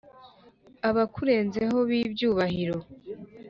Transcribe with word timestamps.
Abakurenzeho 0.89 1.77
b’ibyubahiro 1.89 2.77